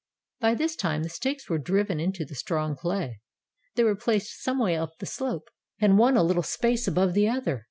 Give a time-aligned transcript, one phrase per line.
[0.39, 3.21] By this time the stakes were driven into the strong clay.
[3.75, 5.47] They were placed some way up the slope,
[5.79, 7.59] and one a little space above the other.